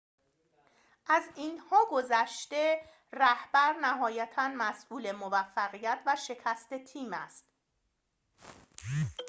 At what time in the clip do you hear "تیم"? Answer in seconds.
6.73-7.13